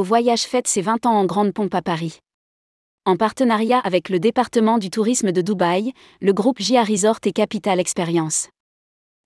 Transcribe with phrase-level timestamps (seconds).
[0.00, 2.20] au voyage fête ses 20 ans en grande pompe à Paris.
[3.04, 5.92] En partenariat avec le département du tourisme de Dubaï,
[6.22, 8.48] le groupe JA Resort et Capital Experience.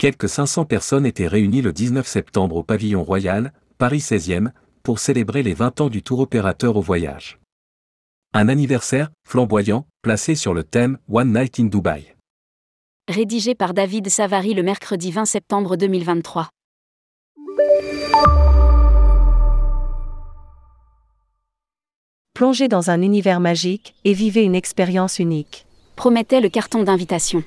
[0.00, 4.50] Quelques 500 personnes étaient réunies le 19 septembre au pavillon royal, Paris 16e,
[4.82, 7.38] pour célébrer les 20 ans du tour opérateur au voyage.
[8.34, 12.16] Un anniversaire, flamboyant, placé sur le thème One Night in Dubai.
[13.08, 16.48] Rédigé par David Savary le mercredi 20 septembre 2023.
[22.36, 25.64] Plongez dans un univers magique et vivez une expérience unique.
[25.96, 27.42] Promettait le carton d'invitation.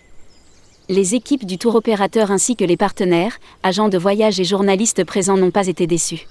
[0.88, 5.38] Les équipes du tour opérateur ainsi que les partenaires, agents de voyage et journalistes présents
[5.38, 6.26] n'ont pas été déçus.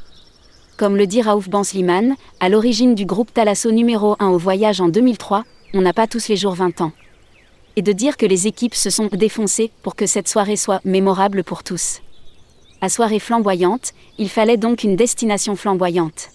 [0.76, 4.88] Comme le dit Raouf Bansliman, à l'origine du groupe Thalasso numéro 1 au voyage en
[4.88, 6.90] 2003, on n'a pas tous les jours 20 ans.
[7.76, 11.44] Et de dire que les équipes se sont défoncées pour que cette soirée soit mémorable
[11.44, 12.00] pour tous.
[12.80, 16.30] À soirée flamboyante, il fallait donc une destination flamboyante.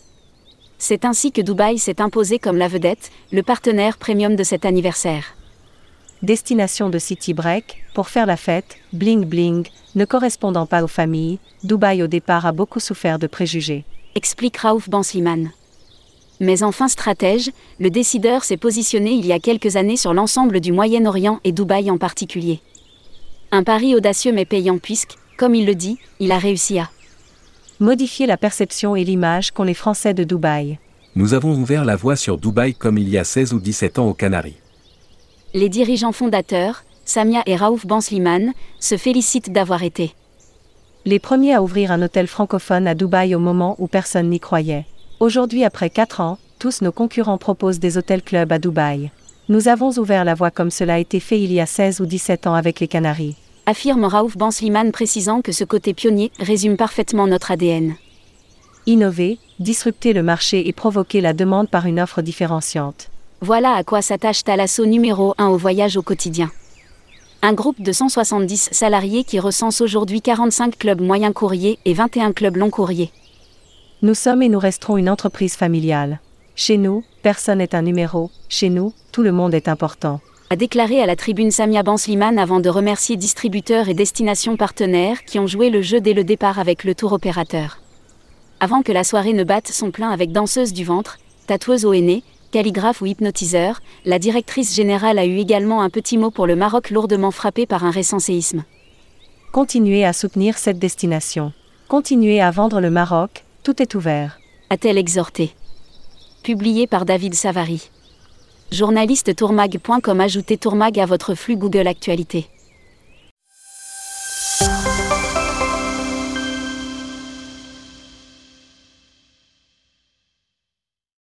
[0.85, 5.37] C'est ainsi que Dubaï s'est imposé comme la vedette, le partenaire premium de cet anniversaire.
[6.21, 11.39] Destination de city break, pour faire la fête, bling bling, ne correspondant pas aux familles,
[11.63, 13.85] Dubaï au départ a beaucoup souffert de préjugés.
[14.15, 15.51] Explique Raouf Bansliman.
[16.41, 20.73] Mais enfin stratège, le décideur s'est positionné il y a quelques années sur l'ensemble du
[20.73, 22.59] Moyen-Orient et Dubaï en particulier.
[23.51, 26.89] Un pari audacieux mais payant puisque, comme il le dit, il a réussi à
[27.79, 30.79] modifier la perception et l'image qu'ont les Français de Dubaï.
[31.15, 34.07] Nous avons ouvert la voie sur Dubaï comme il y a 16 ou 17 ans
[34.07, 34.57] aux Canaries.
[35.53, 40.13] Les dirigeants fondateurs, Samia et Raouf Bansliman, se félicitent d'avoir été
[41.05, 44.85] les premiers à ouvrir un hôtel francophone à Dubaï au moment où personne n'y croyait.
[45.19, 49.11] Aujourd'hui, après 4 ans, tous nos concurrents proposent des hôtels-clubs à Dubaï.
[49.49, 52.05] Nous avons ouvert la voie comme cela a été fait il y a 16 ou
[52.05, 53.35] 17 ans avec les Canaries
[53.65, 57.95] affirme Raouf Bansliman précisant que ce côté pionnier résume parfaitement notre ADN.
[58.85, 63.09] Innover, disrupter le marché et provoquer la demande par une offre différenciante.
[63.41, 66.51] Voilà à quoi s'attache Talasso numéro 1 au voyage au quotidien.
[67.41, 72.55] Un groupe de 170 salariés qui recense aujourd'hui 45 clubs moyens courriers et 21 clubs
[72.55, 73.11] long courriers.
[74.01, 76.19] Nous sommes et nous resterons une entreprise familiale.
[76.55, 80.21] Chez nous, personne n'est un numéro, chez nous, tout le monde est important
[80.53, 85.39] a déclaré à la tribune Samia Bansliman avant de remercier distributeurs et destinations partenaires qui
[85.39, 87.79] ont joué le jeu dès le départ avec le tour opérateur.
[88.59, 92.21] Avant que la soirée ne batte son plein avec danseuse du ventre, tatoueuse au aîné,
[92.51, 96.91] calligraphe ou hypnotiseur, la directrice générale a eu également un petit mot pour le Maroc
[96.91, 98.63] lourdement frappé par un récent séisme.
[99.53, 101.51] Continuez à soutenir cette destination.
[101.87, 104.37] Continuez à vendre le Maroc, tout est ouvert.
[104.69, 105.55] A-t-elle exhorté
[106.43, 107.89] Publié par David Savary
[108.73, 112.47] journaliste tourmag.com ajoutez tourmag à votre flux Google Actualité.